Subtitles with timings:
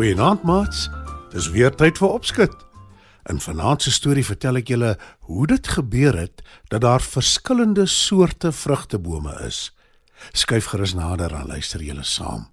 [0.00, 0.86] Goeienaand maats.
[1.28, 2.52] Dis weer tyd vir opskud.
[3.28, 4.94] In vanaand se storie vertel ek julle
[5.28, 6.40] hoe dit gebeur het
[6.72, 9.58] dat daar verskillende soorte vrugtebome is.
[10.32, 12.46] Skyf gerus nader en luister julle saam.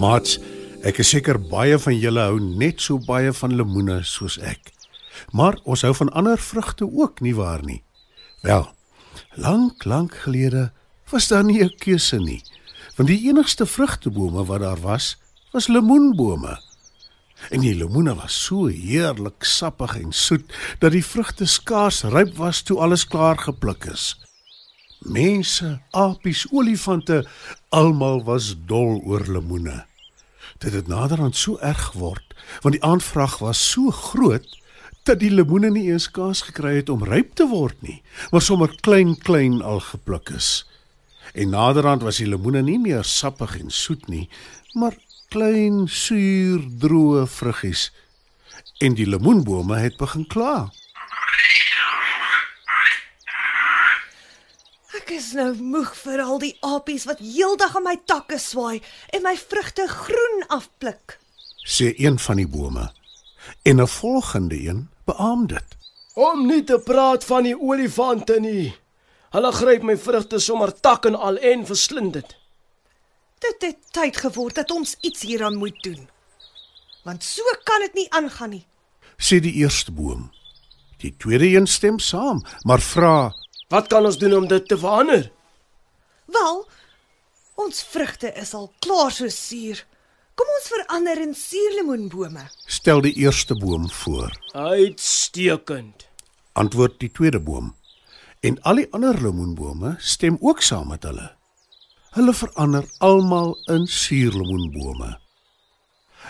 [0.00, 0.38] Maats,
[0.80, 4.72] ek is seker baie van julle hou net so baie van lemoene soos ek.
[5.36, 7.82] Maar ons hou van ander vrugte ook, nie waar nie?
[8.40, 8.64] Wel,
[9.36, 10.70] lank, lank gelede
[11.12, 12.40] was daar nie 'n keuse nie
[13.00, 15.14] want die enigste vrugtebome wat daar was,
[15.56, 16.58] was lemoenbome.
[17.48, 22.60] En die lemoene was so heerlik sappig en soet dat die vrugte skaars ryp was
[22.60, 24.18] toe alles klaar gepluk is.
[25.00, 27.22] Mense, apies, olifante,
[27.72, 29.86] almal was dol oor lemoene.
[30.60, 34.58] Dit het naderhand so erg geword want die aanvraag was so groot
[35.08, 38.76] dat die lemoene nie eens kans gekry het om ryp te word nie, maar sommer
[38.84, 40.68] klein klein al gepluk is.
[41.32, 44.28] En naderhand was die lemoene nie meer sappig en soet nie,
[44.72, 44.96] maar
[45.30, 47.90] klein, suur, droë vruggies.
[48.78, 50.70] En die lemoenbome het begin kla.
[54.98, 58.82] Ek is nou moeg vir al die apies wat heeldag aan my takke swaai
[59.14, 61.18] en my vrugte groen afpluk.
[61.70, 62.92] sê een van die bome.
[63.62, 65.68] En 'n volgende een beamoen dit.
[66.14, 68.74] Om nie te praat van die olifante nie.
[69.30, 72.32] Hulle gryp my vrugte sommer tak en al en verslind dit.
[73.40, 76.08] Dit het tyd geword dat ons iets hieraan moet doen.
[77.04, 78.66] Want so kan dit nie aangaan nie.
[79.20, 80.30] sê die eerste boom.
[81.00, 83.32] Die tweede een stem saam, maar vra:
[83.68, 85.30] Wat kan ons doen om dit te verander?
[86.24, 86.68] Wel,
[87.54, 89.84] ons vrugte is al klaar so suur.
[90.34, 92.48] Kom ons verander in suurlemoenbome.
[92.66, 96.08] "Stel die eerste boom voor." Uitstekend.
[96.52, 97.74] Antwoord die tweede boom.
[98.40, 101.26] En al die ander lemoenbome stem ook saam met hulle.
[102.16, 105.18] Hulle verander almal in suurlemoenbome.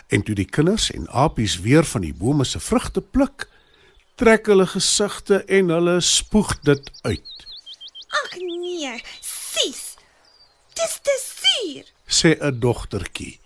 [0.09, 3.47] En toe die kinders en apies weer van die bome se vrugte pluk,
[4.21, 7.37] trek hulle gesigte en hulle spoeg dit uit,
[8.11, 9.95] Ag nee, sis.
[10.75, 11.85] Dis te suur.
[12.07, 13.39] sê 'n dogtertjie.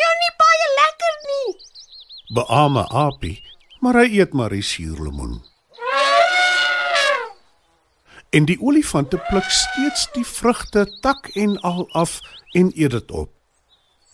[0.00, 1.56] Nou nie baie lekker nie.
[2.34, 3.42] Beame apie,
[3.80, 5.42] maar hy eet maar die suurlemoen.
[8.34, 12.18] En die olifante pluk steeds die vrugte tak en al af
[12.58, 13.30] en eet dit op.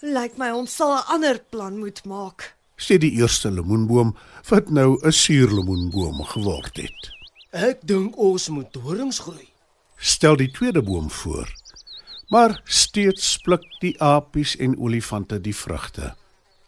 [0.04, 2.54] Lyk my ons sal 'n ander plan moet maak.
[2.76, 4.16] sê die eerste lemoenboom
[4.48, 7.10] wat nou 'n suurlemoenboom geword het.
[7.50, 9.48] Ek dink ons moet dorings groei.
[9.96, 11.48] Stel die tweede boom voor.
[12.28, 16.14] Maar steeds pluk die apies en olifante die vrugte.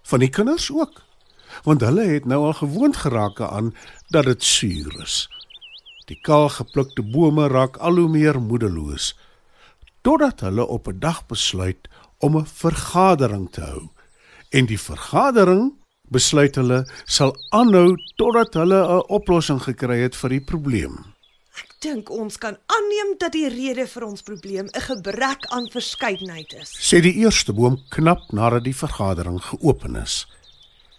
[0.03, 1.03] Van die kinders ook,
[1.63, 3.75] want hulle het nou al gewoond geraak aan
[4.09, 5.29] dat dit suur is.
[6.13, 9.15] Die kaal geplukte bome raak al hoe meer moedeloos
[10.05, 13.89] totdat hulle op 'n dag besluit om 'n vergadering te hou.
[14.51, 15.73] En die vergadering
[16.11, 21.15] besluit hulle sal aanhou totdat hulle 'n oplossing gekry het vir die probleem.
[21.63, 26.53] Ek dink ons kan aanneem dat die rede vir ons probleem 'n gebrek aan verskeidenheid
[26.53, 26.71] is.
[26.93, 30.27] sê die eerste boom knap nadat die vergadering geopen is.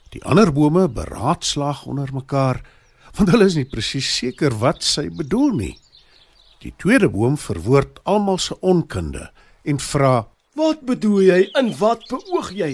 [0.09, 2.61] Die ander bome beraadslaag onder mekaar
[3.17, 5.73] want hulle is nie presies seker wat sy bedoel nie.
[6.63, 9.29] Die tweede boom verwoord almal se onkunde
[9.63, 10.15] en vra:
[10.55, 12.73] Wat bedoel jy en wat beoog jy?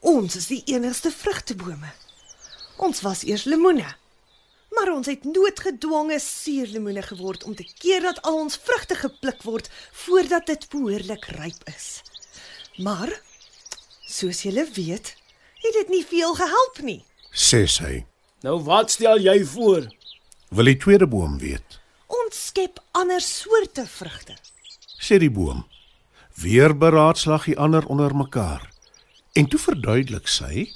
[0.00, 1.92] Ons is die enigste vrugtebome.
[2.80, 3.88] Ons was eers lemoene.
[4.70, 9.68] Maar ons het noodgedwonge suurlemoene geword om te keer dat al ons vrugte gepluk word
[10.06, 11.88] voordat dit behoorlik ryp is.
[12.78, 13.12] Maar
[14.06, 15.16] soos julle weet,
[15.60, 17.02] het dit nie veel gehelp nie.
[17.34, 18.09] sê sy.
[18.40, 19.86] Nou wat stel jy voor?
[20.48, 21.78] Wil die tweede boom weet?
[22.06, 24.36] Ons skep ander soorte vrugte.
[25.00, 25.64] sê die boom.
[26.40, 28.70] Weer beraadslag die ander onder mekaar.
[29.32, 30.68] En toe verduidelik sy: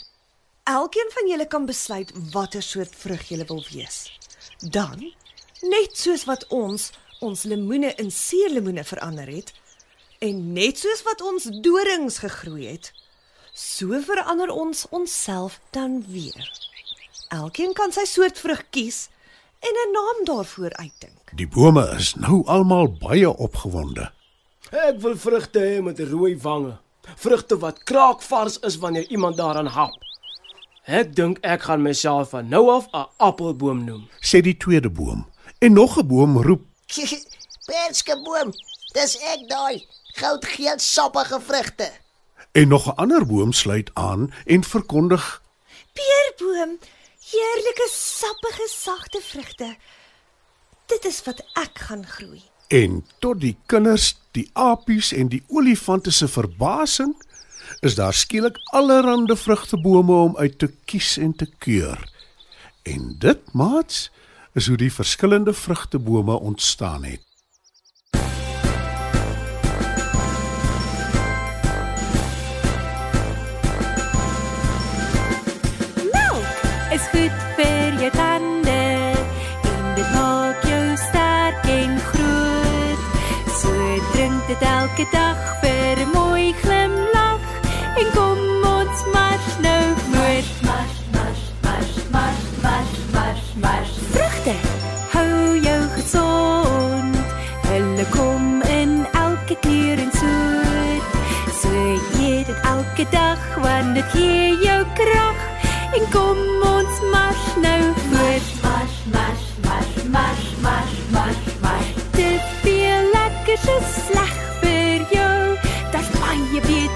[0.65, 4.13] Elkeen van julle kan besluit watter soort vrug julle wil wees.
[4.59, 5.13] Dan,
[5.63, 6.91] net soos wat ons
[7.21, 9.53] ons lemoene in suurlemoene verander het
[10.19, 12.93] en net soos wat ons dorings gegroei het,
[13.55, 16.51] So verander ons onsself dan weer.
[17.35, 19.09] Elkeen kan sy soort vrug kies
[19.67, 21.23] en 'n naam daarvoor uitdink.
[21.35, 24.11] Die bome is nou almal baie opgewonde.
[24.71, 26.77] Ek wil vrugte hê met rooi wange.
[27.17, 29.95] Vrugte wat kraakvars is wanneer iemand daaraan hap.
[30.85, 34.09] Ek dink ek gaan myself van nou af 'n appelboom noem.
[34.21, 35.27] sê die tweede boom.
[35.59, 36.63] En nog 'n boom roep:
[37.69, 38.51] Perskeboom,
[38.93, 41.91] dis ek daai goudgeel sappige vrugte.
[42.53, 45.43] en nog 'n ander boom sluit aan en verkondig:
[45.93, 46.79] Peerboom,
[47.31, 49.77] heerlike sappige sagte vrugte.
[50.87, 52.43] Dit is wat ek gaan groei.
[52.69, 57.15] En tot die kinders, die apies en die olifante se verbasing,
[57.81, 62.01] is daar skielik allerlei vrugtebome om uit te kies en te keur.
[62.83, 64.11] En dit, maats,
[64.55, 67.34] is hoe die verskillende vrugtebome ontstaan het.
[84.95, 87.43] Elke dag vir 'n mooi glimlag
[87.99, 88.39] en kom
[88.79, 90.51] ons mars nou voort.
[90.71, 93.91] Mars, mars, mars, mars, mars, mars, mars.
[94.15, 94.55] Vrugte
[95.15, 97.17] hou jou gesond.
[97.71, 101.07] Hulle kom in elke kleur en soort.
[101.61, 101.71] So
[102.23, 105.39] eet dit elke dag want dit gee jou krag.
[105.97, 106.39] En kom
[106.77, 108.47] ons mars nou voort.
[108.63, 109.45] Mars, mars, mars,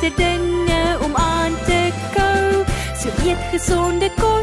[0.08, 2.64] beter dinge om aan te kou.
[2.96, 4.38] So eet gesonde kos,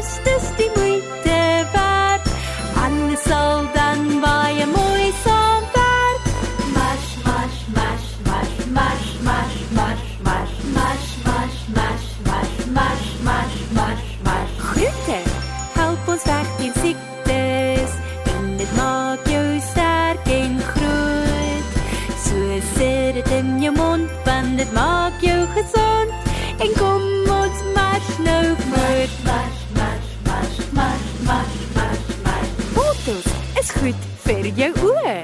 [25.16, 26.10] maak jou gesond.
[26.58, 29.10] En kom ons mars nou voort.
[29.24, 32.48] Mars, mars, mars, mars, mars, mars, mars.
[32.74, 33.28] Wortels
[33.60, 35.22] is goed vir jou oë.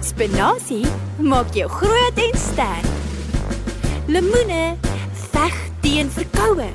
[0.00, 0.86] Spinasie
[1.18, 2.90] maak jou groot en sterk.
[4.06, 4.76] Lemoene
[5.30, 6.70] veg teen verkoue.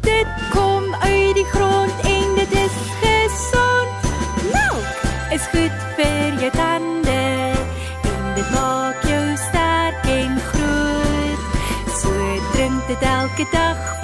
[0.00, 4.10] Dit kom uit die grond en dit is gesond.
[4.52, 6.83] Melk is goed vir jou tande
[13.02, 14.03] elke dag